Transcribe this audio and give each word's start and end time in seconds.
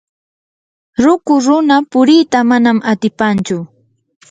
ruku 1.03 1.33
runa 1.45 1.77
purita 1.91 2.39
manam 2.49 2.77
atipanchu. 2.91 3.57